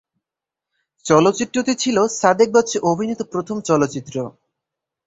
চলচ্চিত্রটি 1.05 1.73
ছিল 1.75 1.97
সাদেক 2.19 2.49
বাচ্চু 2.55 2.77
অভিনীত 2.91 3.21
প্রথম 3.33 3.57
চলচ্চিত্র। 3.61 4.15